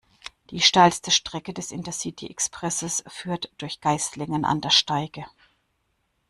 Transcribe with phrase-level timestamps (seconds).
[0.49, 5.25] Die steilste Strecke des Intercity-Expresses führt durch Geislingen an der Steige.